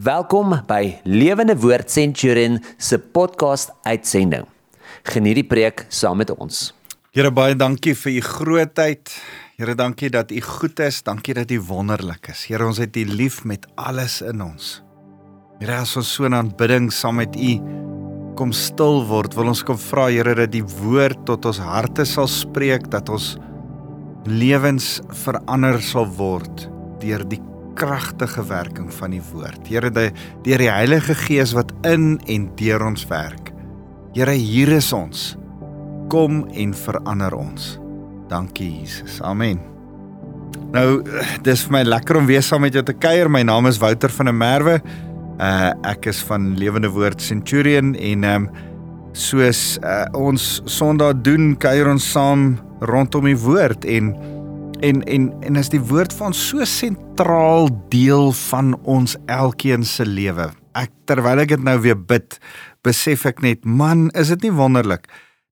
[0.00, 4.46] Welkom by Lewende Woord Centurion se podcast uitsending.
[5.04, 6.70] Geniet die preek saam met ons.
[7.12, 9.12] Here baie dankie vir u grootheid.
[9.60, 11.02] Here dankie dat u goed is.
[11.04, 12.46] Dankie dat u wonderlik is.
[12.48, 14.70] Here ons het u lief met alles in ons.
[15.60, 17.60] Here as ons so 'n aanbidding saam met u
[18.36, 22.26] kom stil word, wil ons kom vra Here dat die woord tot ons harte sal
[22.26, 23.36] spreek dat ons
[24.24, 26.70] lewens verander sal word
[27.00, 27.49] deur die
[27.80, 29.68] kragtige werking van die woord.
[29.70, 33.52] Here, deur die Heilige Gees wat in en deur ons werk.
[34.16, 35.34] Here, hier is ons.
[36.12, 37.76] Kom en verander ons.
[38.30, 39.20] Dankie Jesus.
[39.26, 39.62] Amen.
[40.74, 41.02] Nou,
[41.46, 43.30] dis vir my lekker om weer saam met jou te kuier.
[43.30, 44.80] My naam is Wouter van der Merwe.
[45.40, 48.50] Uh ek is van Lewende Woord Centurion en ehm um,
[49.16, 52.52] soos uh, ons Sondag doen, kuier ons saam
[52.86, 54.12] rondom die woord en
[54.80, 60.46] En en en is die woord van so sentraal deel van ons elkeen se lewe.
[60.72, 62.38] Ek terwyl ek dit nou weer bid,
[62.86, 65.10] besef ek net, man, is dit nie wonderlik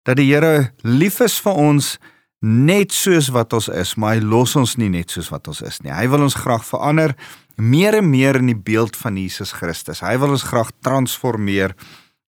[0.08, 1.98] dat die Here lief is vir ons
[2.40, 5.82] net soos wat ons is, maar hy los ons nie net soos wat ons is
[5.84, 5.92] nie.
[5.92, 7.12] Hy wil ons graag verander
[7.60, 10.00] meer en meer in die beeld van Jesus Christus.
[10.00, 11.76] Hy wil ons graag transformeer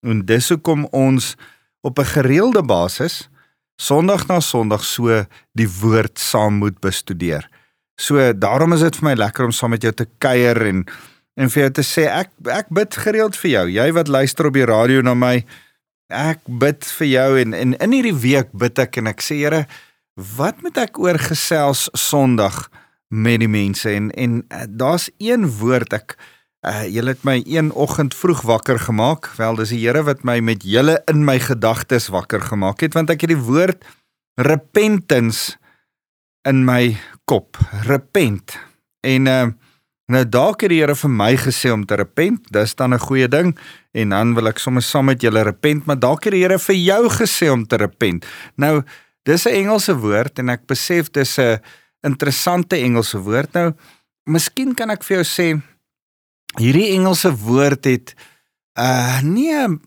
[0.04, 1.36] en dis hoekom ons
[1.80, 3.30] op 'n gereelde basis
[3.80, 5.22] Sondag na Sondag so
[5.56, 7.46] die woord saam moet bestudeer.
[8.00, 10.84] So daarom is dit vir my lekker om saam met jou te kuier en
[11.40, 13.64] en vir jou te sê ek ek bid gereeld vir jou.
[13.72, 15.38] Jy wat luister op die radio na my,
[16.12, 19.62] ek bid vir jou en, en in hierdie week bid ek en ek sê Here,
[20.36, 22.66] wat moet ek oor gesels Sondag
[23.08, 26.18] met die mense en en eh, daar's een woord ek
[26.60, 29.30] Uh julle het my een oggend vroeg wakker gemaak.
[29.36, 33.08] Wel, dis die Here wat my met julle in my gedagtes wakker gemaak het want
[33.08, 33.86] ek het die woord
[34.36, 35.56] repentance
[36.44, 37.56] in my kop.
[37.88, 38.58] Repent.
[39.00, 39.48] En uh
[40.10, 42.52] nou dalk het die Here vir my gesê om te repent.
[42.52, 43.56] Dis dan 'n goeie ding
[43.94, 46.76] en dan wil ek sommer saam met julle repent, maar dalk het die Here vir
[46.76, 48.26] jou gesê om te repent.
[48.56, 48.82] Nou,
[49.24, 51.60] dis 'n Engelse woord en ek besef dis 'n
[52.02, 53.52] interessante Engelse woord.
[53.52, 53.72] Nou,
[54.26, 55.62] miskien kan ek vir jou sê
[56.58, 58.14] hierdie Engelse woord het
[58.78, 59.80] uh nie 'n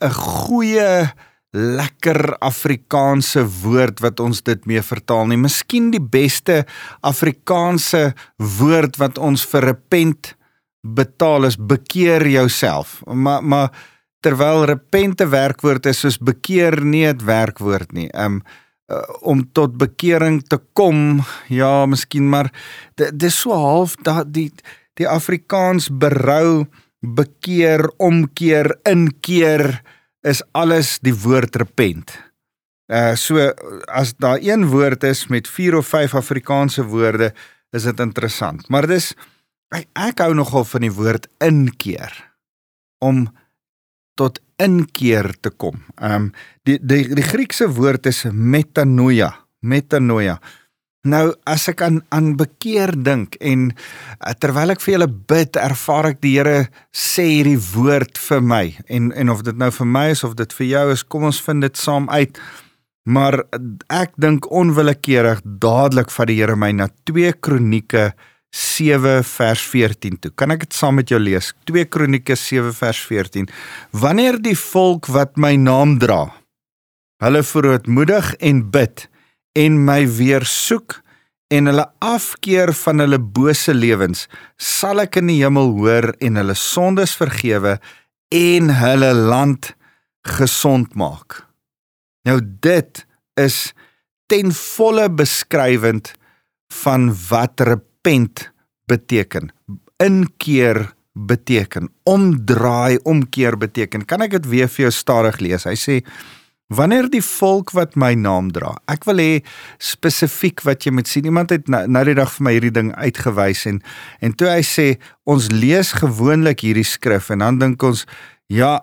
[0.00, 1.12] 'n goeie
[1.52, 5.36] lekker Afrikaanse woord wat ons dit mee vertaal nie.
[5.36, 6.64] Miskien die beste
[7.00, 10.34] Afrikaanse woord wat ons vir repent
[10.80, 13.02] betaal is bekeer jouself.
[13.06, 13.70] Maar maar
[14.20, 18.08] terwyl repente werkwoord is soos bekeer nie 'n werkwoord nie.
[18.14, 18.42] Um
[19.20, 22.50] om tot bekering te kom, ja, miskien maar
[22.94, 26.66] dit is so half dat die die Afrikaans berou,
[27.00, 29.82] bekeer, omkeer, inkeer
[30.22, 32.14] is alles die woord repent.
[32.92, 33.40] Uh so
[33.88, 37.32] as daar een woord is met 4 of 5 Afrikaanse woorde,
[37.72, 38.68] is dit interessant.
[38.68, 39.12] Maar dis
[39.72, 42.12] ek, hou nogal van die woord inkeer
[43.00, 43.24] om
[44.20, 45.80] tot inkeer te kom.
[45.96, 46.32] Ehm um,
[46.68, 50.38] die die die Griekse woord is metanoia, metanoia.
[51.02, 56.12] Nou as ek aan aan bekeer dink en uh, terwyl ek vir julle bid, ervaar
[56.12, 58.64] ek die Here sê hierdie woord vir my.
[58.86, 61.42] En en of dit nou vir my is of dit vir jou is, kom ons
[61.42, 62.38] vind dit saam uit.
[63.02, 63.40] Maar
[63.90, 68.12] ek dink onwillekeurig dadelik van die Here my na 2 Kronieke
[68.54, 70.30] 7 vers 14 toe.
[70.38, 71.50] Kan ek dit saam met jou lees?
[71.66, 73.50] 2 Kronieke 7 vers 14.
[73.90, 76.28] Wanneer die volk wat my naam dra,
[77.24, 79.08] hulle verootmoedig en bid,
[79.58, 81.00] en my weer soek
[81.52, 84.24] en hulle afkeer van hulle bose lewens,
[84.56, 87.76] sal ek in die hemel hoor en hulle sondes vergewe
[88.32, 89.74] en hulle land
[90.38, 91.42] gesond maak.
[92.24, 93.02] Nou dit
[93.40, 93.72] is
[94.32, 96.14] ten volle beskrywend
[96.82, 98.48] van wat repent
[98.88, 99.50] beteken.
[100.00, 104.06] Inkeer beteken, omdraai, omkeer beteken.
[104.08, 105.66] Kan ek dit weer vir jou stadig lees?
[105.68, 105.98] Hy sê
[106.72, 108.72] Wanneer die volk wat my naam dra.
[108.88, 109.32] Ek wil hê
[109.82, 111.26] spesifiek wat jy moet sien.
[111.28, 113.82] Iemand het nou, nou die dag vir my hierdie ding uitgewys en
[114.24, 114.86] en toe hy sê
[115.28, 118.06] ons lees gewoonlik hierdie skrif en dan dink ons
[118.52, 118.78] ja,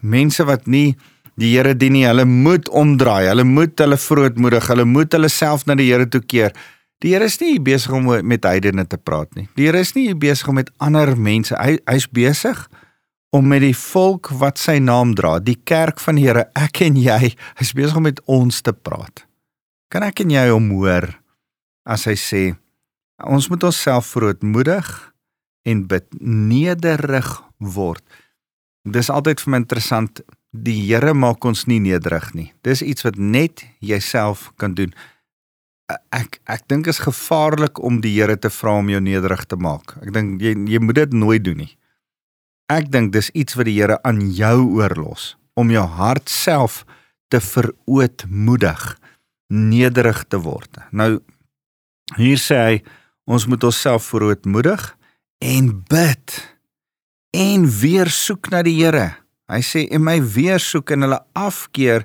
[0.00, 0.96] mense wat nie
[1.36, 3.28] die Here dien nie, hulle moet omdraai.
[3.28, 6.56] Hulle moet hulle vrootmoedig, hulle moet hulle self na die Here toe keer.
[7.04, 9.44] Die Here is nie besig om met heidene te praat nie.
[9.58, 11.52] Die Here is nie besig om met ander mense.
[11.60, 12.84] Hy hy's besig om
[13.42, 17.32] met die volk wat sy naam dra, die kerk van die Here, ek en jy,
[17.58, 19.24] hy's besig om met ons te praat.
[19.92, 21.10] Kan ek en jy hom hoor
[21.86, 22.44] as hy sê
[23.22, 24.88] ons moet onsself verootmoedig
[25.66, 27.28] en bid nederig
[27.58, 28.02] word.
[28.86, 30.20] Dis altyd vir my interessant,
[30.52, 32.50] die Here maak ons nie nederig nie.
[32.64, 34.94] Dis iets wat net jouself kan doen.
[36.14, 39.96] Ek ek dink is gevaarlik om die Here te vra om jou nederig te maak.
[40.02, 41.72] Ek dink jy jy moet dit nooit doen nie.
[42.66, 46.82] Ek dink dis iets wat die Here aan jou oorlos om jou hart self
[47.30, 48.82] te verootmoedig,
[49.54, 50.80] nederig te word.
[50.90, 51.20] Nou
[52.18, 52.74] hier sê hy
[53.30, 54.82] ons moet onsself verootmoedig
[55.46, 56.34] en bid
[57.36, 59.12] en weer soek na die Here.
[59.46, 62.02] Hy sê en my weer soek en hulle afkeer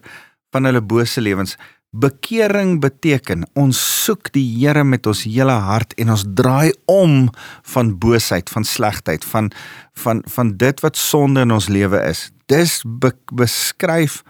[0.54, 1.58] van hulle bose lewens.
[1.92, 7.26] Bekering beteken ons soek die Here met ons hele hart en ons draai om
[7.74, 9.52] van boosheid, van slegheid, van
[10.00, 12.30] van van dit wat sonde in ons lewe is.
[12.48, 14.22] Dis be, beskryf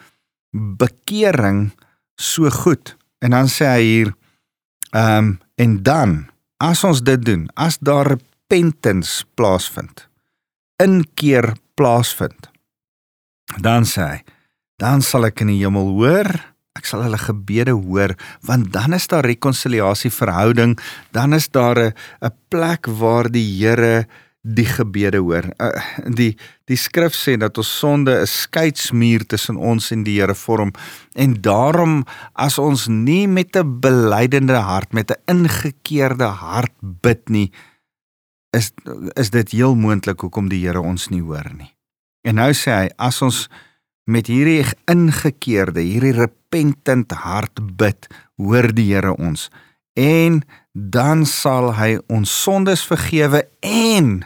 [0.50, 1.70] bekering
[2.18, 2.96] so goed.
[3.22, 4.14] En dan sê hy hier
[4.92, 5.32] ehm um,
[5.62, 6.18] en dan
[6.58, 10.08] as ons dit doen, as daar repentance plaasvind,
[10.82, 12.50] inkeer plaasvind,
[13.62, 14.20] dan sê hy,
[14.82, 16.34] dan sal ek in die hemel hoor
[16.80, 18.16] ek sal hulle gebede hoor
[18.48, 20.80] want dan is daar rekonsiliasie verhouding
[21.12, 24.08] dan is daar 'n 'n plek waar die Here
[24.42, 25.46] die gebede hoor.
[25.62, 25.70] Uh,
[26.10, 26.34] die
[26.70, 30.72] die skrif sê dat ons sonde 'n skeidsmuur tussen ons en die Here vorm
[31.14, 37.52] en daarom as ons nie met 'n belydende hart met 'n ingekeerde hart bid nie
[38.52, 38.72] is
[39.16, 41.76] is dit heel moontlik hoekom die Here ons nie hoor nie.
[42.24, 43.50] En nou sê hy as ons
[44.12, 49.50] met hierdie ingekeerde, hierdie repentant hart bid, hoor die Here ons
[50.00, 50.42] en
[50.74, 54.22] dan sal hy ons sondes vergewe en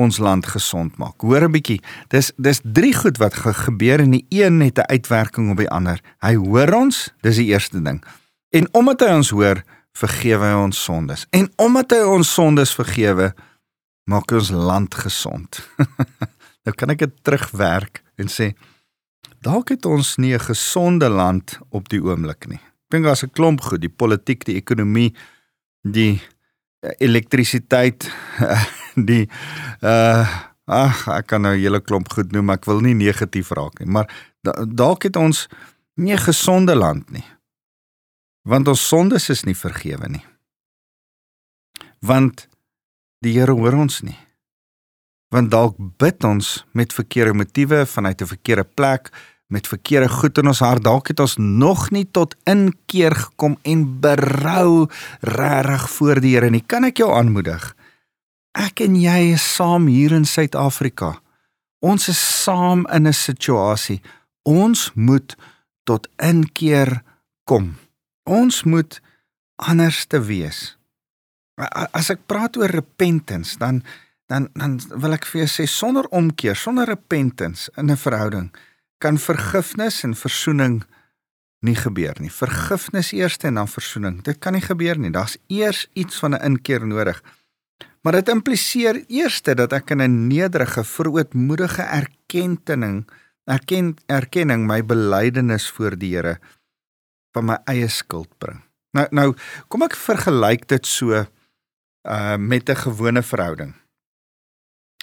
[0.00, 1.20] ons land gesond maak.
[1.20, 1.80] Hoor 'n bietjie.
[2.08, 6.00] Dis dis drie goed wat gebeur en die een het 'n uitwerking op die ander.
[6.20, 8.02] Hy hoor ons, dis die eerste ding.
[8.50, 9.62] En omdat hy ons hoor,
[9.92, 11.26] vergewe hy ons sondes.
[11.30, 13.34] En omdat hy ons sondes vergewe,
[14.04, 15.68] maak hy ons land gesond.
[16.64, 18.52] nou kan ek dit terugwerk en sê
[19.42, 22.62] dalk het ons nie 'n gesonde land op die oomblik nie.
[22.62, 25.14] Ek dink daar's 'n klomp goed, die politiek, die ekonomie,
[25.82, 26.20] die
[26.82, 28.10] uh, elektrisiteit,
[29.10, 29.28] die
[29.82, 30.26] uh
[30.64, 33.78] ag, ek kan nou 'n hele klomp goed noem, maar ek wil nie negatief raak
[33.80, 34.06] nie, maar
[34.66, 35.48] dalk het ons
[35.94, 37.26] nie 'n gesonde land nie.
[38.42, 40.24] Want ons sondes is nie vergewe nie.
[42.00, 42.48] Want
[43.20, 44.18] die Here hoor ons nie
[45.32, 49.10] want dalk bid ons met verkeerde motiewe vanuit 'n verkeerde plek
[49.52, 50.84] met verkeerde goed in ons hart.
[50.84, 54.88] Dalk het ons nog nie tot inkeer gekom en berou
[55.20, 56.64] regtig voor die Here nie.
[56.66, 57.74] Kan ek jou aanmoedig?
[58.52, 61.20] Ek en jy is saam hier in Suid-Afrika.
[61.80, 64.00] Ons is saam in 'n situasie.
[64.42, 65.36] Ons moet
[65.84, 67.02] tot inkeer
[67.44, 67.76] kom.
[68.24, 69.00] Ons moet
[69.56, 70.76] anders te wees.
[71.92, 73.82] As ek praat oor repentance dan
[74.32, 78.48] dan dan wil ek vir jou sê sonder omkeer, sonder repentance in 'n verhouding
[79.02, 80.82] kan vergifnis en verzoening
[81.66, 82.30] nie gebeur nie.
[82.30, 84.22] Vergifnis eers en dan verzoening.
[84.22, 85.10] Dit kan nie gebeur nie.
[85.10, 87.22] Daar's eers iets van 'n inkeer nodig.
[88.02, 93.06] Maar dit impliseer eerste dat ek in 'n nederige, verootmoedige erkenning,
[93.44, 96.38] erken erkenning my belydenis voor die Here
[97.32, 98.60] van my eie skuld bring.
[98.90, 99.34] Nou nou
[99.68, 101.26] kom ek vergelyk dit so
[102.02, 103.81] uh met 'n gewone verhouding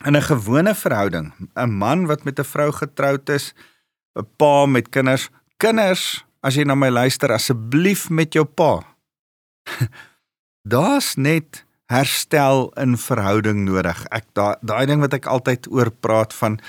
[0.05, 3.53] in 'n gewone verhouding, 'n man wat met 'n vrou getroud is,
[4.15, 8.83] 'n pa met kinders, kinders, as jy na my luister, asseblief met jou pa.
[10.73, 14.05] Daar's net herstel in verhouding nodig.
[14.13, 16.59] Ek daai daai ding wat ek altyd oor praat van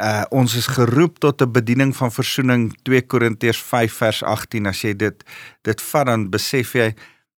[0.00, 4.80] uh ons is geroep tot 'n bediening van verzoening 2 Korintiërs 5 vers 18 as
[4.82, 5.24] jy dit
[5.62, 6.94] dit vat dan besef jy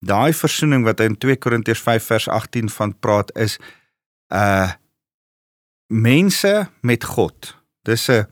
[0.04, 3.58] daai verzoening wat in 2 Korintiërs 5 vers 18 van praat is
[4.34, 4.72] uh
[5.92, 7.56] mense met God.
[7.84, 8.26] Dis 'n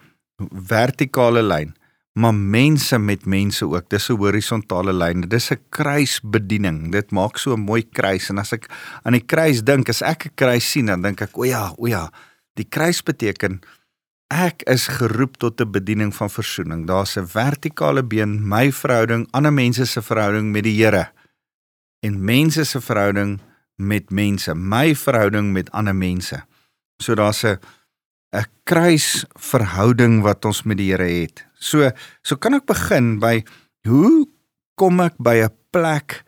[0.66, 1.74] vertikale lyn,
[2.12, 3.88] maar mense met mense ook.
[3.88, 5.20] Dis 'n horisontale lyn.
[5.28, 6.92] Dis 'n kruisbediening.
[6.92, 8.66] Dit maak so 'n mooi kruis en as ek
[9.02, 11.86] aan die kruis dink, as ek 'n kruis sien, dan dink ek, o ja, o
[11.86, 12.10] ja,
[12.54, 13.60] die kruis beteken
[14.30, 16.86] ek is geroep tot 'n bediening van verzoening.
[16.86, 21.12] Daar's 'n vertikale been, my verhouding, ander mense se verhouding met die Here
[22.00, 23.40] en mense se verhouding
[23.76, 26.44] met mense, my verhouding met ander mense.
[27.00, 27.58] So daar's 'n
[28.32, 31.44] 'n kruisverhouding wat ons met die Here het.
[31.58, 31.90] So
[32.22, 33.42] so kan ek begin by
[33.88, 34.28] hoe
[34.76, 36.22] kom ek by 'n plek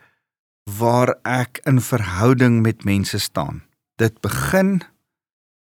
[0.65, 3.63] waar ek in verhouding met mense staan?
[3.97, 4.83] Dit begin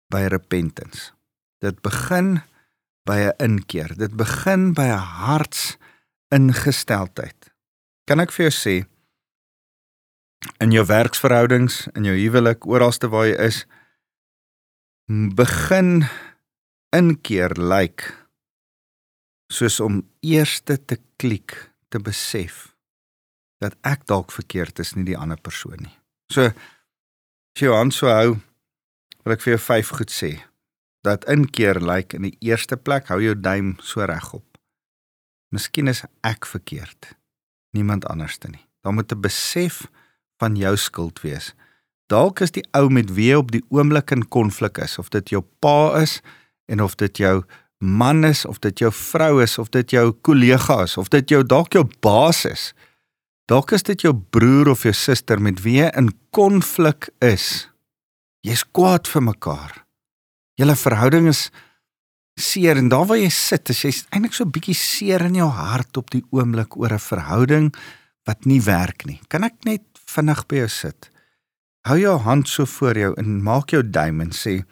[0.10, 1.12] by repentance.
[1.60, 2.42] Dit begin
[3.06, 3.94] by 'n inkeer.
[3.98, 5.78] Dit begin by 'n harts
[6.32, 7.54] ingesteldheid.
[8.06, 8.86] Kan ek vir jou sê
[10.60, 13.66] in jou werksverhoudings, in jou huwelik, oralste waar jy is,
[15.38, 16.06] begin
[16.96, 18.14] inkeer lyk like,
[19.54, 21.56] soos om eerste te klik
[21.94, 22.72] te besef
[23.62, 25.96] dat ek dalk verkeerd is nie die ander persoon nie.
[26.34, 28.40] So as jy jou hand so hou,
[29.24, 30.34] wil ek vir jou vyf goed sê.
[31.04, 34.46] dat inkeer lyk like in die eerste plek hou jou duim so regop.
[35.52, 37.12] Miskien is ek verkeerd.
[37.76, 38.64] Niemand anderste nie.
[38.82, 39.88] Daar moet 'n besef
[40.40, 41.54] van jou skuld wees.
[42.14, 45.34] Dalk is die ou met wie jy op die oomblik in konflik is, of dit
[45.34, 46.20] jou pa is
[46.70, 47.42] en of dit jou
[47.84, 51.42] man is of dit jou vrou is of dit jou kollega is of dit jou
[51.44, 52.72] dalk jou baas is.
[53.52, 57.68] Dalk is dit jou broer of jou suster met wie jy in konflik is.
[58.48, 59.74] Jy's kwaad vir mekaar.
[60.60, 61.50] Julle verhouding is
[62.40, 65.50] seer en daar waar jy sit, is jy eintlik so 'n bietjie seer in jou
[65.50, 67.74] hart op die oomblik oor 'n verhouding
[68.26, 69.20] wat nie werk nie.
[69.28, 71.13] Kan ek net vinnig by jou sit?
[71.88, 74.64] Hou jou hand so voor jou en maak jou duim en sê,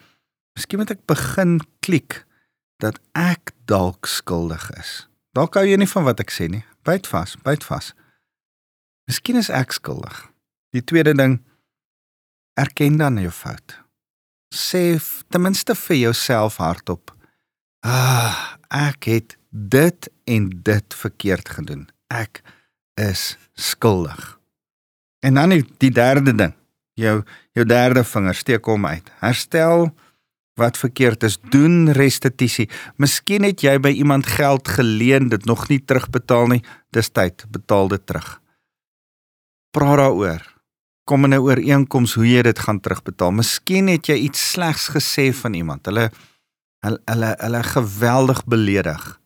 [0.56, 2.24] "Miskien moet ek begin klik
[2.78, 6.64] dat ek dalk skuldig is." Dalk hou jy nie van wat ek sê nie.
[6.84, 7.92] Byt vas, byt vas.
[9.06, 10.28] Miskien is ek skuldig.
[10.72, 11.44] Die tweede ding,
[12.54, 13.78] erken dan jou fout.
[14.54, 15.00] Sê
[15.30, 17.10] ten minste vir jouself hardop,
[17.82, 21.88] Ah, ek het dit en dit verkeerd gedoen.
[22.06, 22.42] Ek
[22.94, 24.38] is skuldig.
[25.18, 26.54] En dan die derde ding.
[26.98, 27.22] Jou
[27.56, 29.10] jou derde vinger steek hom uit.
[29.20, 29.90] Herstel
[30.60, 31.38] wat verkeerd is.
[31.52, 32.68] Doen restituisie.
[33.00, 36.62] Miskien het jy by iemand geld geleen, dit nog nie terugbetaal nie.
[36.92, 38.38] Dis tyd, betaal dit terug.
[39.72, 40.44] Praat daaroor.
[41.08, 43.32] Kom in 'n ooreenkoms hoe jy dit gaan terugbetaal.
[43.32, 45.86] Miskien het jy iets slegs gesê van iemand.
[45.86, 46.10] Hulle
[46.82, 49.20] hulle hulle, hulle geweldig beledig,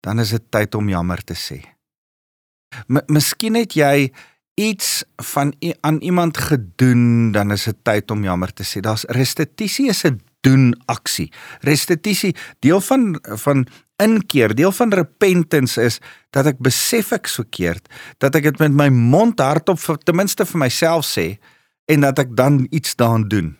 [0.00, 1.60] dan is dit tyd om jammer te sê.
[2.88, 4.12] M miskien het jy
[4.54, 8.80] iets van aan iemand gedoen, dan is dit tyd om jammer te sê.
[8.80, 11.32] Daar's restituisie is 'n doen aksie.
[11.60, 15.98] Restituisie, deel van van inkeer, deel van repentance is
[16.30, 20.58] dat ek besef ek's verkeerd, dat ek dit met my mond hardop ten minste vir
[20.66, 21.38] myself sê
[21.84, 23.56] en dat ek dan iets daaraan doen.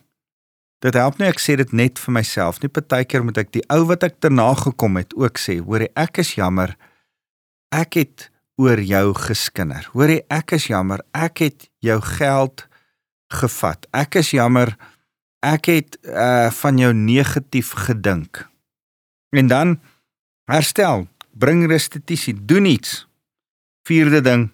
[0.83, 2.69] Dit help nie ek sê dit net vir myself nie.
[2.69, 6.35] Partykeer moet ek die ou wat ek te nagekom het ook sê, hoor ek is
[6.35, 6.75] jammer.
[7.73, 8.29] Ek het
[8.61, 9.87] oor jou geskinder.
[9.93, 11.03] Hoor ek is jammer.
[11.11, 12.67] Ek het jou geld
[13.33, 13.87] gevat.
[13.91, 14.75] Ek is jammer.
[15.45, 18.45] Ek het uh van jou negatief gedink.
[19.35, 19.79] En dan
[20.49, 23.03] herstel, bring restituisie, doen iets.
[23.85, 24.47] Vierde ding,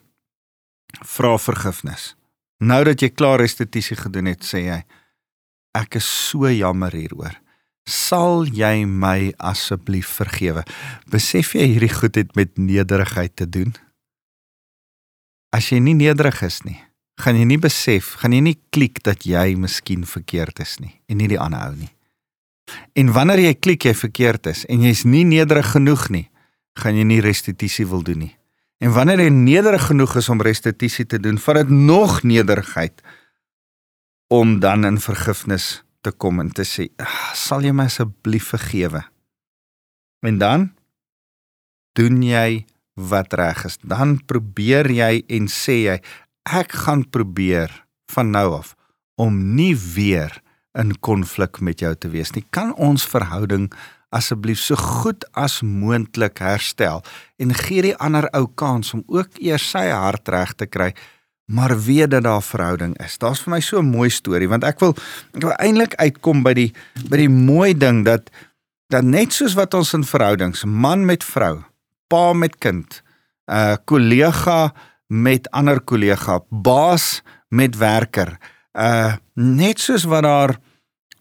[1.06, 2.12] vra vergifnis.
[2.58, 4.82] Nou dat jy klaar restituisie gedoen het, sê jy,
[5.72, 7.38] Ek is so jammer hieroor.
[7.88, 10.66] Sal jy my asseblief vergewe?
[11.10, 13.72] Besef jy hierdie goed het met nederigheid te doen?
[15.52, 16.78] As jy nie nederig is nie,
[17.20, 21.20] gaan jy nie besef, gaan jy nie klik dat jy miskien verkeerd is nie en
[21.20, 21.92] nie die ander ou nie.
[22.96, 26.26] En wanneer jy klik jy verkeerd is en jy's nie nederig genoeg nie,
[26.80, 28.34] gaan jy nie restituisie wil doen nie.
[28.82, 33.04] En wanneer jy nederig genoeg is om restituisie te doen, vat dit nog nederigheid
[34.32, 39.04] om dan in vergifnis te kom en te sê, ah, "Sal jy my asseblief vergewe?"
[40.22, 40.72] En dan
[41.92, 43.78] doen jy wat reg is.
[43.82, 46.02] Dan probeer jy en sê jy,
[46.42, 48.74] "Ek gaan probeer van nou af
[49.16, 50.42] om nie weer
[50.78, 52.44] in konflik met jou te wees nie.
[52.50, 53.72] Kan ons verhouding
[54.10, 57.02] asseblief so goed as moontlik herstel
[57.38, 60.94] en gee die ander ou kans om ook eers sy hart reg te kry?"
[61.52, 63.18] maar weet dat daar verhouding is.
[63.18, 64.96] Daar's vir my so 'n mooi storie want ek wil
[65.34, 66.72] ek wil eintlik uitkom by die
[67.08, 68.30] by die mooi ding dat
[68.88, 71.64] dat net soos wat ons in verhoudings, man met vrou,
[72.12, 73.02] pa met kind,
[73.48, 74.72] 'n uh, kollega
[75.08, 78.36] met ander kollega, baas met werker,
[78.72, 80.56] uh net soos wat daar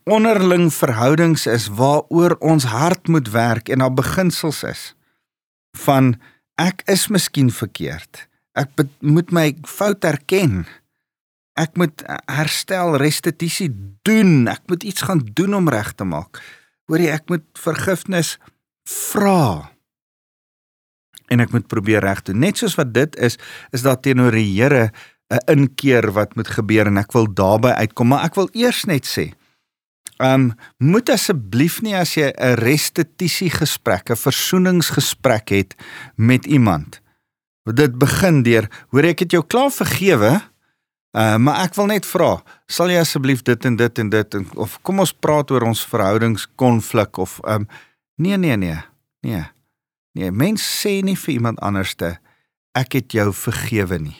[0.03, 4.95] onderling verhoudings is waaroor ons hart moet werk en daar beginsels is
[5.77, 6.15] van
[6.60, 8.27] ek is miskien verkeerd.
[8.53, 8.69] Ek
[9.00, 10.65] moet my fout erken.
[11.55, 13.71] Ek moet herstel, restituisie
[14.03, 14.50] doen.
[14.51, 16.41] Ek moet iets gaan doen om reg te maak.
[16.91, 18.36] Hoorie, ek moet vergifnis
[18.83, 19.70] vra.
[21.31, 22.41] En ek moet probeer reg doen.
[22.43, 23.38] Net soos wat dit is,
[23.71, 24.91] is daar teenoor die Here
[25.31, 29.07] 'n inkeer wat moet gebeur en ek wil daarby uitkom, maar ek wil eers net
[29.07, 29.31] sê,
[30.19, 35.75] um, moet asseblief nie as jy 'n restituisie gesprek, 'n versoeningsgesprek het
[36.15, 37.01] met iemand
[37.69, 42.39] dit begin deur hoor ek het jou klaar vergewe uh, maar ek wil net vra
[42.71, 45.85] sal jy asseblief dit en dit en dit en, of kom ons praat oor ons
[45.93, 47.67] verhoudingskonflik of um,
[48.17, 48.79] nee nee nee
[49.21, 49.45] nee
[50.17, 52.17] nee mens sê nie vir iemand anderste
[52.77, 54.17] ek het jou vergewe nie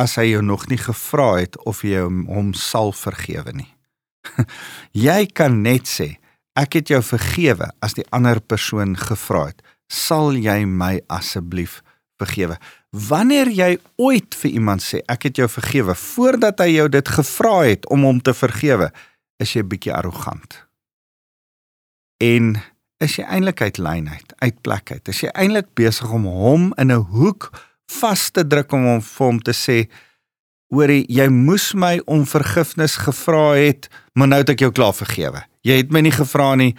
[0.00, 3.70] as hy jou nog nie gevra het of jy hom sal vergewe nie
[5.08, 6.14] jy kan net sê
[6.58, 11.82] ek het jou vergewe as die ander persoon gevra het sal jy my asseblief
[12.22, 12.58] vergewe.
[12.92, 17.56] Wanneer jy ooit vir iemand sê ek het jou vergewe voordat hy jou dit gevra
[17.66, 18.90] het om hom te vergewe,
[19.42, 20.60] is jy bietjie arrogant.
[22.22, 22.54] En
[23.02, 25.08] is jy eintlik uit lyn uit, uit plek uit?
[25.08, 27.50] Is jy eintlik besig om hom in 'n hoek
[28.00, 29.88] vas te druk om hom vir hom te sê
[30.72, 35.42] Hoorie, jy moes my om vergifnis gevra het, maar nou het ek jou klaar vergewe.
[35.60, 36.72] Jy het my nie gevra nie.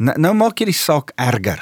[0.00, 1.60] Nou, nou maak jy die saak erger.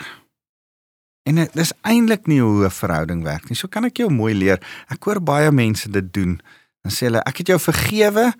[1.26, 3.56] En dit is eintlik nie hoe 'n verhouding werk nie.
[3.56, 4.60] So kan ek jou mooi leer.
[4.88, 6.40] Ek hoor baie mense dit doen.
[6.82, 8.32] Dan sê hulle, "Ek het jou vergewe,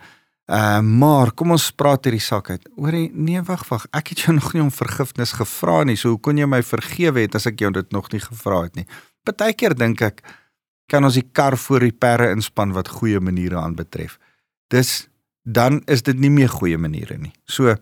[0.52, 3.86] uh, maar kom ons praat hierdie saak uit." Hoorie, nee, wag, wag.
[3.96, 5.96] Ek het jou nog nie om vergifnis gevra nie.
[5.96, 8.76] So hoe kon jy my vergewe het as ek jou dit nog nie gevra het
[8.76, 8.86] nie?
[9.24, 10.22] Partykeer dink ek
[10.92, 14.18] kan ons die kar voor die perde inspan wat goeie maniere aanbetref.
[14.68, 15.06] Dis
[15.42, 17.32] dan is dit nie meer goeie maniere nie.
[17.44, 17.74] So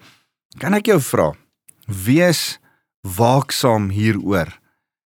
[0.60, 1.30] kan ek jou vra,
[1.86, 2.58] wees
[3.06, 4.52] waaksaam hieroor.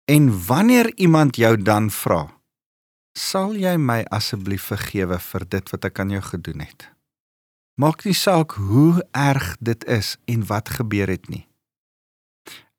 [0.10, 2.26] En wanneer iemand jou dan vra,
[3.14, 6.90] sal jy my asseblief vergewe vir dit wat ek aan jou gedoen het?
[7.80, 11.46] Maak nie saak hoe erg dit is en wat gebeur het nie.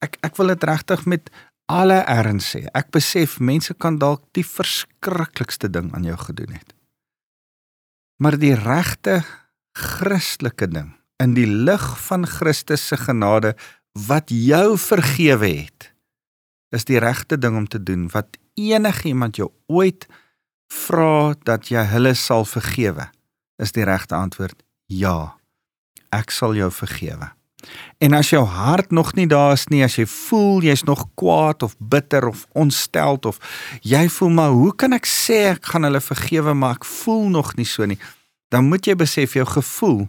[0.05, 1.31] Ek ek wil dit regtig met
[1.73, 2.67] alle erns sê.
[2.77, 6.75] Ek besef mense kan dalk die verskriklikste ding aan jou gedoen het.
[8.21, 9.23] Maar die regte
[9.73, 10.93] Christelike ding
[11.23, 13.55] in die lig van Christus se genade
[14.09, 15.91] wat jou vergewe het
[16.77, 20.07] is die regte ding om te doen wat enigiemand jou ooit
[20.71, 23.09] vra dat jy hulle sal vergewe
[23.61, 25.37] is die regte antwoord ja
[26.15, 27.31] ek sal jou vergewe
[28.01, 31.63] en as jou hart nog nie daar is nie as jy voel jy's nog kwaad
[31.67, 33.39] of bitter of ontsteld of
[33.87, 37.55] jy voel maar hoe kan ek sê ek gaan hulle vergewe maar ek voel nog
[37.61, 38.01] nie so nie
[38.51, 40.05] dan moet jy besef jou gevoel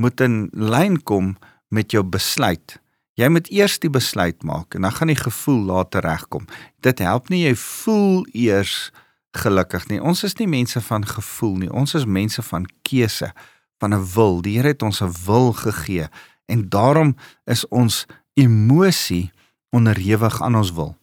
[0.00, 1.36] moet in lyn kom
[1.72, 2.78] met jou besluit
[3.16, 6.44] Jy moet eers die besluit maak en dan gaan die gevoel later regkom.
[6.84, 8.90] Dit help nie jy voel eers
[9.36, 10.00] gelukkig nie.
[10.00, 11.70] Ons is nie mense van gevoel nie.
[11.72, 13.30] Ons is mense van keuse,
[13.78, 14.42] van 'n wil.
[14.42, 16.08] Die Here het ons 'n wil gegee
[16.46, 19.32] en daarom is ons emosie
[19.70, 20.96] onderhewig aan ons wil.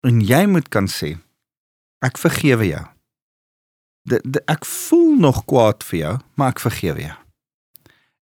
[0.00, 1.18] En jy moet kan sê
[1.98, 2.84] ek vergewe jou.
[4.02, 7.16] De, de, ek voel nog kwaad vir jou, maar ek vergewe jou.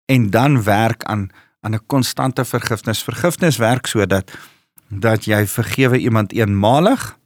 [0.05, 1.29] En dan werk aan
[1.63, 3.03] aan 'n konstante vergifnis.
[3.03, 4.31] Vergifnis werk sodat
[4.87, 7.17] dat jy vergewe iemand eenmalig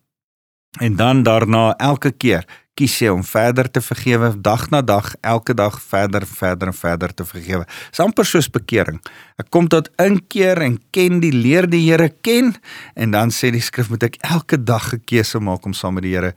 [0.79, 2.45] en dan daarna elke keer
[2.77, 7.13] kies jy om verder te vergewe dag na dag, elke dag verder verder en verder
[7.13, 7.65] te vergewe.
[7.89, 8.99] Dis amper soos bekering.
[9.41, 12.53] Ek kom tot inkeer en ken die leer die Here ken
[12.95, 16.03] en dan sê die skrif moet ek elke dag 'n keuse maak om saam met
[16.03, 16.33] die Here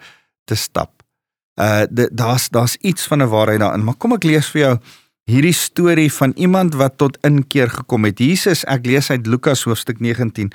[0.46, 1.03] te stap.
[1.61, 4.79] Uh daar's daar's iets van 'n waarheid daarin, maar kom ek lees vir jou
[5.31, 8.18] hierdie storie van iemand wat tot inkeer gekom het.
[8.18, 10.50] Jesus, ek lees uit Lukas hoofstuk 19.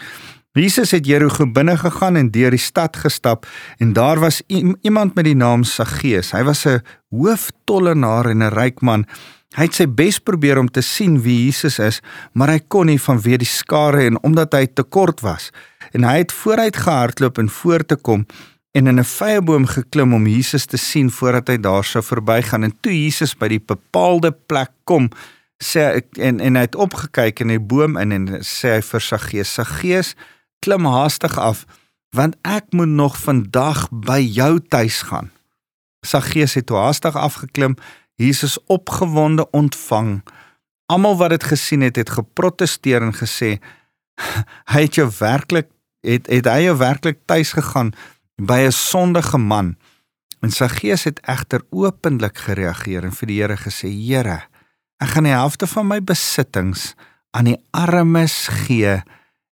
[0.56, 3.44] Jesus het Jerigo binne gegaan en deur die stad gestap
[3.84, 6.32] en daar was iemand met die naam Saggeus.
[6.32, 6.80] Hy was 'n
[7.12, 9.06] hooftollenaar en 'n ryk man.
[9.56, 12.02] Hy het sy bes probeer om te sien wie Jesus is,
[12.34, 15.52] maar hy kon nie vanweë die skare en omdat hy te kort was.
[15.92, 18.26] En hy het vooruit gehardloop en voor te kom
[18.72, 22.74] en in 'n vyeboom geklim om Jesus te sien voordat hy daar sou verbygaan en
[22.82, 25.10] toe Jesus by die bepaalde plek kom
[25.64, 29.54] sê en en hy het opgekyk in die boom in en sê hy vir Saggeus
[29.54, 30.16] Saggeus
[30.66, 31.66] klim haastig af
[32.16, 35.32] want ek moet nog vandag by jou tuis gaan
[36.06, 37.78] Saggeus het toe haastig afgeklim
[38.22, 40.20] Jesus opgewonde ontvang
[40.92, 43.58] almal wat dit gesien het het geprotesteer en gesê
[44.74, 45.72] hy het jou werklik
[46.06, 47.94] het het hy jou werklik tuis gegaan
[48.38, 49.76] by 'n sondige man.
[50.42, 54.42] En sy gees het egter openlik gereageer en vir die Here gesê: "Here,
[55.00, 56.96] ek gaan die helfte van my besittings
[57.32, 59.02] aan die armes gee.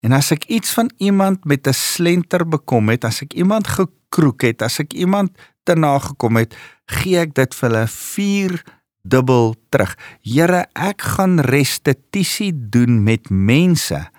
[0.00, 4.42] En as ek iets van iemand met 'n slenter bekom het, as ek iemand gekroek
[4.42, 5.30] het, as ek iemand
[5.62, 8.64] te nagekom het, gee ek dit vir hulle 4
[9.02, 9.96] dubbel terug.
[10.22, 14.10] Here, ek gaan restituisie doen met mense,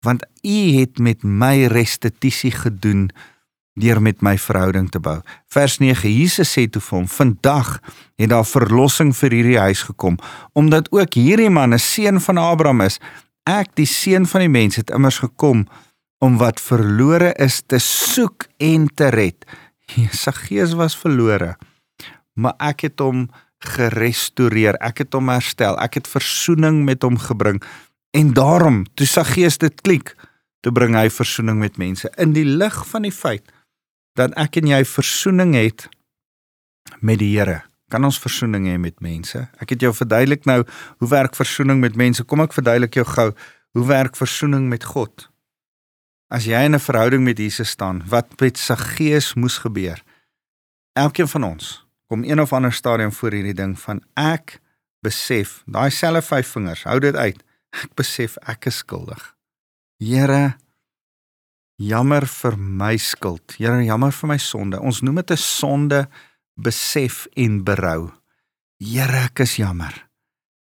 [0.00, 3.10] want U het met my restituisie gedoen."
[3.74, 5.20] deur met my verhouding te bou.
[5.48, 7.80] Vers 9: Jesus sê toe vir hom: "Vandag
[8.16, 10.18] het daar verlossing vir hierdie huis gekom,
[10.52, 12.98] omdat ook hierdie man 'n seun van Abraham is.
[13.48, 15.66] Ek, die seun van die mens, het immers gekom
[16.22, 19.46] om wat verlore is te soek en te red."
[20.22, 21.56] Sy gees was verlore,
[22.34, 23.26] maar ek het hom
[23.62, 24.78] gerestoreer.
[24.82, 25.78] Ek het hom herstel.
[25.78, 27.62] Ek het verzoening met hom gebring.
[28.12, 30.14] En daarom, toe sy gees dit klik,
[30.62, 33.46] toe bring hy verzoening met mense in die lig van die feit
[34.18, 35.86] dat ek en jy versoening het
[37.00, 37.62] met die Here.
[37.92, 39.36] Kan ons versoening hê met mense?
[39.60, 42.24] Ek het jou verduidelik nou hoe werk versoening met mense.
[42.24, 43.28] Kom ek verduidelik jou gou
[43.76, 45.28] hoe werk versoening met God?
[46.32, 50.00] As jy in 'n verhouding met Jesus staan, wat met sy gees moes gebeur?
[50.96, 54.60] Elkeen van ons kom een of ander stadium voor hierdie ding van ek
[55.00, 57.42] besef, daai selfe vyf vingers, hou dit uit.
[57.72, 59.34] Ek besef ek is skuldig.
[59.98, 60.56] Here,
[61.76, 63.56] jammer vir my skuld.
[63.56, 64.80] Here, jammer vir my sonde.
[64.80, 66.08] Ons noem dit 'n sonde
[66.54, 68.10] besef en berou.
[68.82, 69.94] Here, ek is jammer.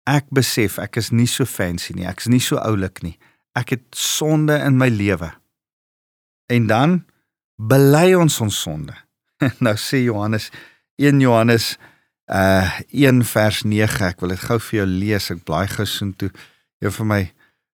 [0.10, 2.08] Ek besef ek is nie so fancy nie.
[2.10, 3.17] Ek is nie so oulik nie.
[3.58, 5.30] Ek het sonde in my lewe.
[6.51, 7.01] En dan
[7.56, 8.95] bely ons ons sonde.
[9.65, 10.49] nou sê Johannes
[11.01, 11.75] 1 Johannes
[12.32, 14.08] uh 1 vers 9.
[14.08, 15.30] Ek wil dit gou vir jou lees.
[15.34, 16.32] Ek blaai gou soontoe.
[16.82, 17.21] Een van my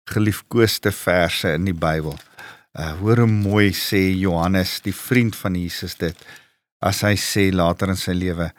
[0.07, 2.17] geliefkoeste verse in die Bybel.
[2.77, 6.17] Uh hoor hoe mooi sê Johannes, die vriend van Jesus dit.
[6.81, 8.51] As hy sê later in sy lewe,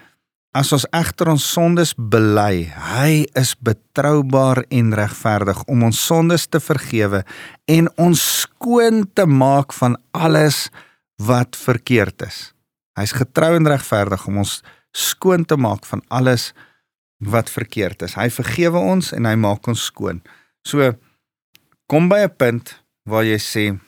[0.56, 6.60] As ons egter ons sondes bely, hy is betroubaar en regverdig om ons sondes te
[6.62, 7.20] vergewe
[7.68, 10.70] en ons skoon te maak van alles
[11.20, 12.38] wat verkeerd is.
[12.96, 14.56] Hy's getrou en regverdig om ons
[14.96, 16.54] skoon te maak van alles
[17.20, 18.16] wat verkeerd is.
[18.16, 20.22] Hy vergewe ons en hy maak ons skoon.
[20.64, 20.94] So
[21.86, 23.78] kom by 'n punt waar jy sê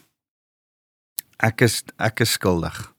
[1.41, 2.90] ek is ek is skuldig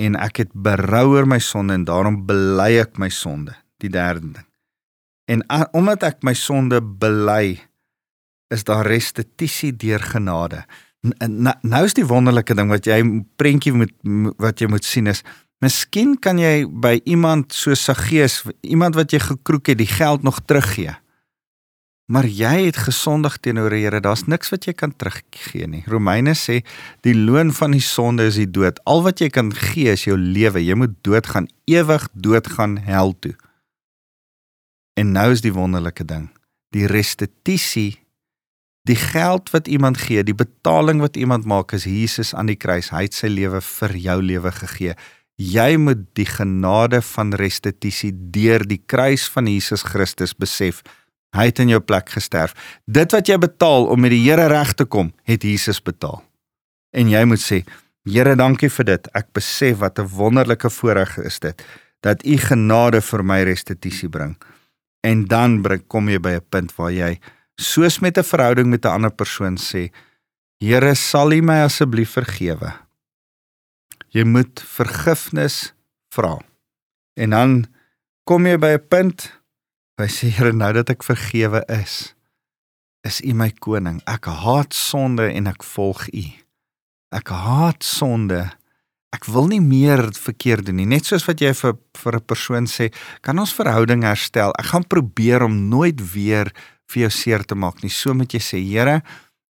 [0.00, 4.32] en ek het berou oor my sonde en daarom bely ek my sonde die derde
[4.38, 4.48] ding.
[5.30, 7.58] En a, omdat ek my sonde bely
[8.52, 10.64] is daar restituisie deur genade.
[11.04, 13.00] Nou, nou is die wonderlike ding wat jy
[13.40, 13.94] prentjie moet
[14.40, 15.20] wat jy moet sien is
[15.64, 20.40] miskien kan jy by iemand so Saggeus iemand wat jy gekroek het die geld nog
[20.44, 20.94] teruggee
[22.06, 24.00] Maar jy het gesondig teenoor die Here.
[24.04, 25.82] Daar's niks wat jy kan teruggee nie.
[25.88, 26.60] Romeine sê
[27.06, 28.80] die loon van die sonde is die dood.
[28.84, 30.60] Al wat jy kan gee is jou lewe.
[30.60, 33.32] Jy moet doodgaan, ewig doodgaan hel toe.
[35.00, 36.28] En nou is die wonderlike ding.
[36.76, 37.96] Die restituisie,
[38.84, 42.92] die geld wat iemand gee, die betaling wat iemand maak is Jesus aan die kruis.
[42.92, 44.94] Hy het sy lewe vir jou lewe gegee.
[45.40, 50.84] Jy moet die genade van restituisie deur die kruis van Jesus Christus besef.
[51.34, 52.54] Hy het in jou plek gesterf.
[52.86, 56.22] Dit wat jy betaal om met die Here reg te kom, het Jesus betaal.
[56.94, 57.64] En jy moet sê,
[58.04, 59.06] Here, dankie vir dit.
[59.16, 61.62] Ek besef wat 'n wonderlike voorreg is dit
[62.02, 64.36] dat U genade vir my restituisie bring.
[65.02, 67.18] En dan bring kom jy by 'n punt waar jy
[67.56, 69.90] soos met 'n verhouding met 'n ander persoon sê,
[70.60, 72.72] Here, sal U my asseblief vergewe?
[74.08, 75.74] Jy moet vergifnis
[76.10, 76.38] vra.
[77.16, 77.66] En dan
[78.24, 79.32] kom jy by 'n punt
[79.94, 82.16] Hy sê Here nou dat ek vergewe is,
[83.06, 84.00] is U my koning.
[84.10, 86.24] Ek haat sonde en ek volg U.
[87.14, 88.40] Ek haat sonde.
[89.14, 90.88] Ek wil nie meer verkeerd doen nie.
[90.90, 92.90] Net soos wat jy vir vir 'n persoon sê,
[93.22, 94.50] kan ons verhouding herstel.
[94.58, 96.50] Ek gaan probeer om nooit weer
[96.90, 97.90] vir jou seer te maak nie.
[97.90, 99.02] So moet jy sê, Here,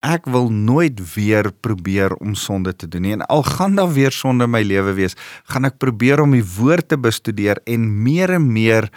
[0.04, 3.12] ek wil nooit weer probeer om sonde te doen nie.
[3.12, 5.16] En al gaan daar weer sonde in my lewe wees,
[5.50, 8.88] gaan ek probeer om die woord te bestudeer en meer en meer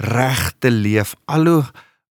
[0.00, 1.64] reg te leef, al hoe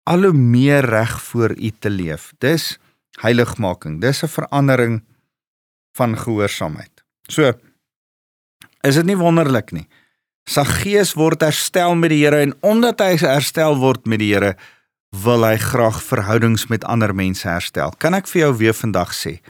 [0.08, 2.32] al hoe meer reg voor U te leef.
[2.39, 2.78] Dis
[3.19, 4.02] heiligmaking.
[4.02, 5.04] Dis 'n verandering
[5.91, 7.04] van gehoorsaamheid.
[7.28, 7.54] So
[8.82, 9.88] is dit nie wonderlik nie.
[10.47, 14.56] Sy gees word herstel met die Here en omdat hy herstel word met die Here,
[15.12, 17.91] wil hy graag verhoudings met ander mense herstel.
[17.97, 19.41] Kan ek vir jou weer vandag sê,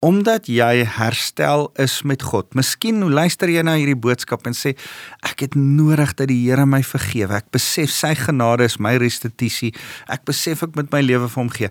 [0.00, 2.54] omdat jy herstel is met God.
[2.56, 4.72] Miskien luister jy na hierdie boodskap en sê
[5.26, 7.36] ek het nodig dat die Here my vergewe.
[7.36, 9.74] Ek besef sy genade is my restituisie.
[10.08, 11.68] Ek besef ek moet my lewe vir hom gee.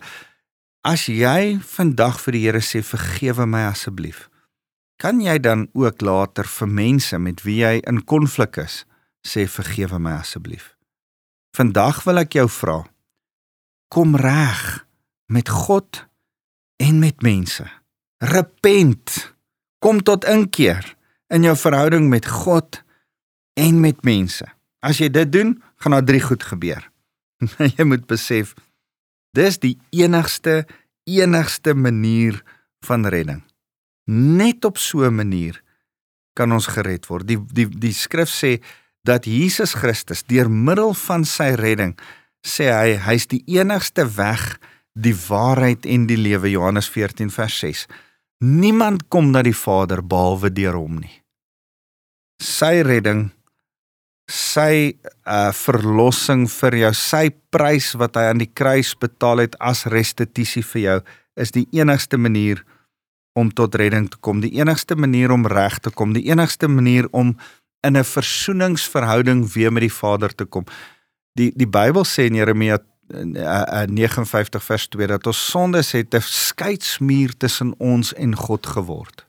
[0.85, 4.27] As jy vandag vir die Here sê vergewe my asseblief,
[5.01, 8.83] kan jy dan ook later vir mense met wie jy in konflik is
[9.25, 10.75] sê vergewe my asseblief.
[11.57, 12.83] Vandag wil ek jou vra
[13.89, 14.85] kom reg
[15.33, 16.05] met God
[16.77, 17.65] en met mense
[18.19, 19.33] repent.
[19.79, 20.83] Kom tot inkeer
[21.31, 22.81] in jou verhouding met God
[23.59, 24.45] en met mense.
[24.79, 26.83] As jy dit doen, gaan daar drie goed gebeur.
[27.77, 28.55] jy moet besef
[29.37, 30.65] dis die enigste
[31.09, 32.37] enigste manier
[32.85, 33.41] van redding.
[34.05, 35.61] Net op so 'n manier
[36.33, 37.27] kan ons gered word.
[37.27, 38.61] Die die die skrif sê
[39.03, 41.97] dat Jesus Christus deur middel van sy redding
[42.45, 44.59] sê hy hy's die enigste weg,
[44.93, 47.87] die waarheid en die lewe Johannes 14 vers 6.
[48.39, 51.11] Niemand kom na die Vader behalwe deur hom nie.
[52.39, 53.25] Sy redding,
[54.31, 54.95] sy
[55.27, 60.63] uh verlossing vir jou, sy prys wat hy aan die kruis betaal het as restituisie
[60.71, 60.97] vir jou,
[61.35, 62.63] is die enigste manier
[63.35, 67.11] om tot redding te kom, die enigste manier om reg te kom, die enigste manier
[67.11, 67.35] om
[67.83, 70.63] in 'n versoeningsverhouding weer met die Vader te kom.
[71.35, 77.37] Die die Bybel sê in Jeremia 59 vers 2 dat ons sondes het 'n skeidsmuur
[77.37, 79.25] tussen ons en God geword.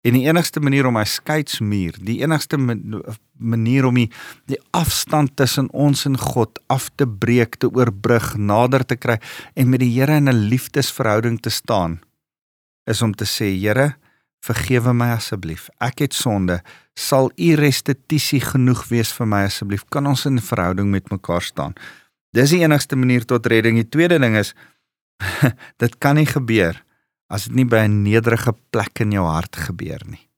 [0.00, 2.56] En die enigste manier om my skeidsmuur, die enigste
[3.36, 4.10] manier om die,
[4.46, 9.18] die afstand tussen ons en God af te breek, te oorbrug, nader te kry
[9.54, 12.00] en met die Here in 'n liefdesverhouding te staan,
[12.86, 13.96] is om te sê, Here,
[14.40, 15.68] vergewe my asseblief.
[15.80, 16.62] Ek het sonde.
[16.94, 19.84] Sal U restituisie genoeg wees vir my asseblief?
[19.88, 21.74] Kan ons in verhouding met mekaar staan?
[22.36, 23.78] Dis die enigste manier tot redding.
[23.80, 24.54] Die tweede ding is
[25.82, 26.76] dit kan nie gebeur
[27.28, 30.28] as dit nie by 'n nederige plek in jou hart gebeur nie.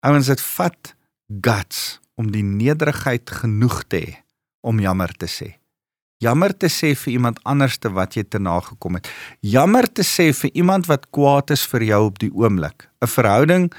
[0.00, 0.94] Ouens, dit vat
[1.28, 4.14] guts om die nederigheid genoeg te hê
[4.60, 5.58] om jammer te sê.
[6.18, 9.06] Jammer te sê vir iemand anderste wat jy te nagekom het.
[9.40, 12.88] Jammer te sê vir iemand wat kwaad is vir jou op die oomblik.
[13.02, 13.72] 'n Verhouding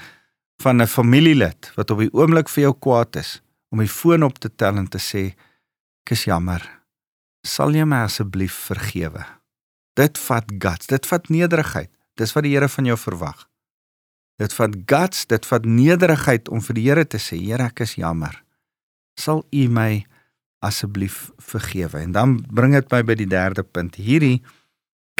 [0.62, 4.38] van 'n familielid wat op die oomblik vir jou kwaad is, om die foon op
[4.38, 5.34] te tel en te sê,
[6.04, 6.79] "Ek is jammer.
[7.46, 9.24] Sal jy my asseblief vergewe?"
[9.98, 11.90] Dit vat guts, dit vat nederigheid.
[12.16, 13.46] Dis wat die Here van jou verwag.
[14.40, 17.98] Dit vat guts, dit vat nederigheid om vir die Here te sê, Here, ek is
[18.00, 18.38] jammer.
[19.18, 20.04] Sal U my
[20.64, 22.00] asseblief vergewe?
[22.00, 23.98] En dan bring dit my by die derde punt.
[24.00, 24.40] Hierdie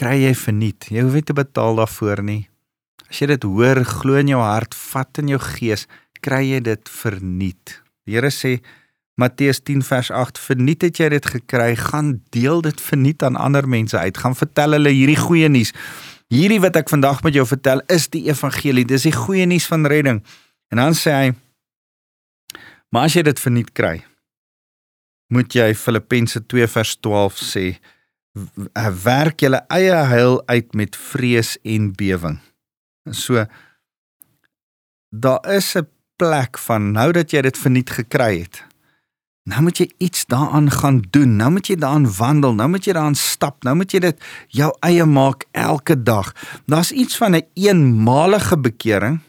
[0.00, 0.88] kry jy verniet.
[0.88, 2.42] Jy hoef nie te betaal daarvoor nie.
[3.11, 5.87] As jy dit hoor, glo in jou hart, vat in jou gees,
[6.24, 7.80] kry jy dit verniet.
[8.06, 8.61] Die Here sê
[9.14, 13.68] Matteus 10 vers 8: "Verniet het jy dit gekry, gaan deel dit verniet aan ander
[13.68, 14.16] mense uit.
[14.16, 15.73] Gaan vertel hulle hierdie goeie nuus."
[16.31, 18.85] Hierdie wat ek vandag met jou vertel is die evangelie.
[18.87, 20.20] Dis die goeie nuus van redding.
[20.70, 21.33] En dan sê hy:
[22.88, 24.05] "Maar as jy dit verniet kry,
[25.29, 27.79] moet jy Filippense 2 vers 12 sê:
[29.05, 32.38] werk julle eie heil uit met vrees en bewering."
[33.11, 33.46] So
[35.11, 38.69] daar is 'n plek van nou dat jy dit verniet gekry het.
[39.51, 41.37] Nou moet jy iets daaraan gaan doen.
[41.37, 42.55] Nou moet jy daaraan wandel.
[42.55, 43.65] Nou moet jy daaraan stap.
[43.67, 46.31] Nou moet jy dit jou eie maak elke dag.
[46.71, 49.21] Daar's iets van 'n een eenmalige bekering.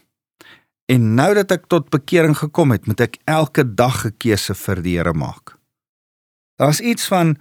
[0.86, 4.82] En nou dat ek tot bekering gekom het, moet ek elke dag 'n keuse vir
[4.82, 5.58] die Here maak.
[6.56, 7.36] Daar's iets van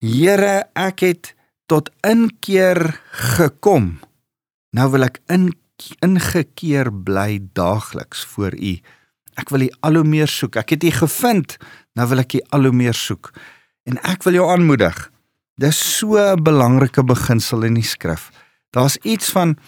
[0.00, 1.34] Here, ek het
[1.66, 4.00] tot inkeer gekom.
[4.70, 5.52] Nou wil ek in
[6.00, 8.80] ingekeer bly daagliks voor U.
[9.42, 10.56] Ek wil U al hoe meer soek.
[10.62, 11.58] Ek het U gevind
[11.98, 13.32] nou wil ek jy al hoe meer soek.
[13.88, 14.96] En ek wil jou aanmoedig.
[15.60, 18.30] Dis so 'n belangrike beginsel in die skrif.
[18.72, 19.58] Daar's iets van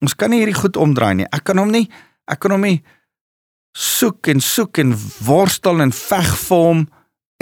[0.00, 1.26] ons kan nie hierdie goed omdraai nie.
[1.32, 1.90] Ek kan hom nie
[2.26, 2.82] ek kan hom nie
[3.76, 4.94] soek en soek en
[5.26, 6.84] worstel en veg vir hom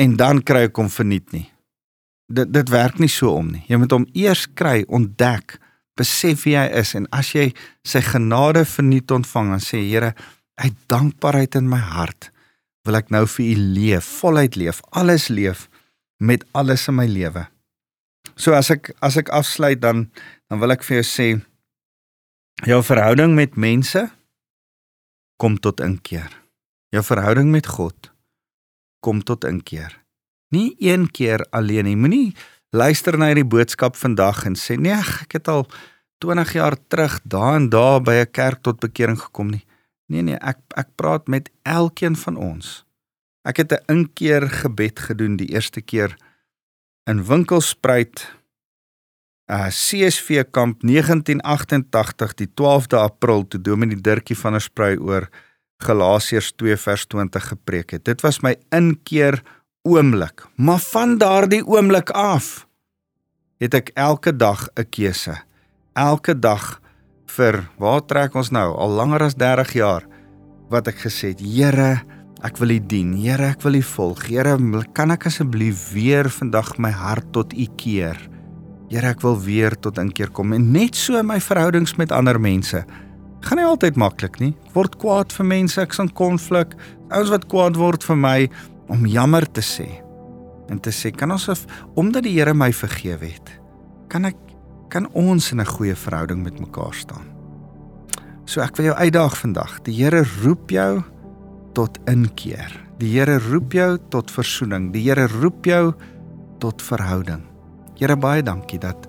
[0.00, 1.46] en dan kry ek hom verniet nie.
[2.32, 3.64] Dit dit werk nie so om nie.
[3.68, 5.58] Jy moet hom eers kry, ontdek,
[5.98, 7.50] besef wie hy is en as jy
[7.84, 10.14] sy genade verniet ontvang en sê Here,
[10.62, 12.30] uit dankbaarheid in my hart
[12.86, 15.68] wil ek nou vir u leef, voluit leef, alles leef
[16.22, 17.46] met alles in my lewe.
[18.34, 20.08] So as ek as ek afsluit dan
[20.50, 21.28] dan wil ek vir jou sê
[22.66, 24.06] jou verhouding met mense
[25.42, 26.30] kom tot inkeer.
[26.94, 28.12] Jou verhouding met God
[29.02, 29.94] kom tot inkeer.
[30.54, 31.98] Nie een keer alleen nie.
[31.98, 32.34] Moenie
[32.70, 35.66] luister na hierdie boodskap vandag en sê nee, ek het al
[36.22, 39.64] 20 jaar terug daar en daar by 'n kerk tot bekering gekom nie.
[40.12, 42.82] Nee nee, ek ek praat met elkeen van ons.
[43.48, 46.16] Ek het 'n inkeer gebed gedoen die eerste keer
[47.04, 48.28] in Winkelspruit
[49.50, 55.28] uh CSV kamp 1988 die 12de April toe Dominee Dirkie van der Spruit oor
[55.82, 58.04] Galasiërs 2 vers 20 gepreek het.
[58.04, 59.42] Dit was my inkeer
[59.82, 60.46] oomblik.
[60.54, 62.66] Maar van daardie oomblik af
[63.58, 65.42] het ek elke dag 'n keuse.
[65.92, 66.81] Elke dag
[67.36, 68.72] vir waar trek ons nou?
[68.76, 70.04] Al langer as 30 jaar.
[70.72, 72.02] Wat ek gesê het Here
[72.42, 73.14] ek wil U dien.
[73.16, 74.26] Here ek wil U volg.
[74.28, 74.56] Here
[74.96, 78.18] kan ek asseblief weer vandag my hart tot U keer?
[78.92, 80.52] Here ek wil weer tot inkeer kom.
[80.52, 82.84] En net so in my verhoudings met ander mense.
[83.42, 84.52] Gaan nie altyd maklik nie.
[84.68, 86.76] Ek word kwaad vir mense ek's in konflik.
[87.10, 88.38] Ouens wat kwaad word vir my
[88.92, 89.88] om jammer te sê.
[90.70, 91.66] En te sê kan ons of
[91.96, 93.58] omdat die Here my vergewe het
[94.12, 94.51] kan ek
[94.92, 97.24] kan ons in 'n goeie verhouding met mekaar staan.
[98.44, 99.82] So ek wil jou uitdaag vandag.
[99.82, 101.02] Die Here roep jou
[101.72, 102.80] tot inkeer.
[102.98, 104.92] Die Here roep jou tot versoening.
[104.92, 105.94] Die Here roep jou
[106.58, 107.42] tot verhouding.
[107.98, 109.08] Here baie dankie dat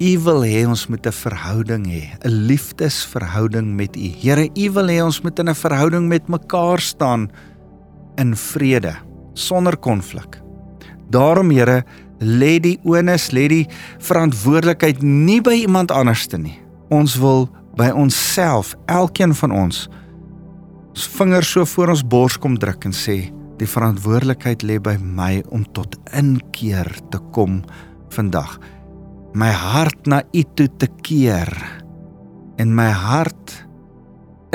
[0.00, 4.08] U wil hê ons moet 'n verhouding hê, 'n liefdesverhouding met U.
[4.22, 7.30] Here, U wil hê ons moet in 'n verhouding met mekaar staan
[8.16, 8.94] in vrede,
[9.34, 10.40] sonder konflik.
[11.10, 11.84] Daarom Here,
[12.20, 13.64] lê die onus, lê die
[14.04, 16.56] verantwoordelikheid nie by iemand anderste nie.
[16.94, 17.46] Ons wil
[17.78, 19.86] by onsself, elkeen van ons,
[20.90, 23.28] ons vingers so voor ons bors kom druk en sê,
[23.58, 27.60] die verantwoordelikheid lê by my om tot inkeer te kom
[28.14, 28.56] vandag.
[29.38, 31.50] My hart na U toe te keer
[32.58, 33.67] en my hart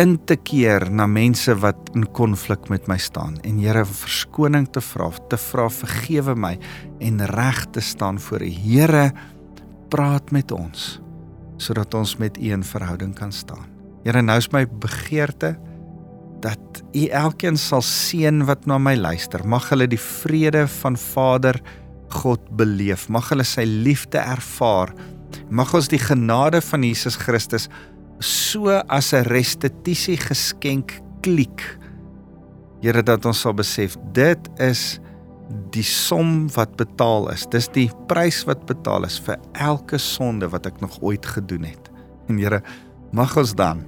[0.02, 4.82] in te keer na mense wat in konflik met my staan en Here verskoning te
[4.82, 6.56] vra, te vra vergewe my
[7.04, 8.50] en reg te staan voor U.
[8.50, 9.12] Here,
[9.94, 11.00] praat met ons
[11.62, 13.70] sodat ons met U in verhouding kan staan.
[14.04, 15.54] Here, nou is my begeerte
[16.44, 19.46] dat U elkeen sal seën wat na my luister.
[19.48, 21.62] Mag hulle die vrede van Vader
[22.18, 23.06] God beleef.
[23.08, 24.92] Mag hulle sy liefde ervaar.
[25.54, 27.70] Mag ons die genade van Jesus Christus
[28.24, 31.78] so as 'n restituisie geskenk klik.
[32.82, 35.00] Here dat ons sal besef dit is
[35.72, 37.46] die som wat betaal is.
[37.46, 41.90] Dis die prys wat betaal is vir elke sonde wat ek nog ooit gedoen het.
[42.30, 42.62] En Here,
[43.12, 43.84] mag ons dan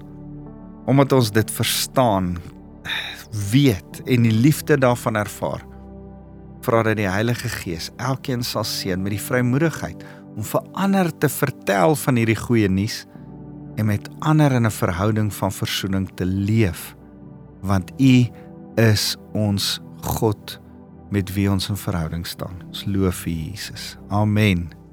[0.85, 2.37] omdat ons dit verstaan,
[3.51, 5.63] weet en die liefde daarvan ervaar,
[6.61, 10.03] vra dat die Heilige Gees elkeen sal seën met die vrymoedigheid
[10.35, 13.07] om vir ander te vertel van hierdie goeie nuus
[13.75, 16.95] en met ander in 'n verhouding van versoening te leef
[17.61, 18.27] want U
[18.75, 20.59] is ons God
[21.09, 22.61] met wie ons in verhouding staan.
[22.67, 23.97] Ons loof U Jesus.
[24.07, 24.84] Amen.